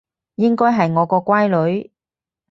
[0.33, 1.91] 應該係我個乖女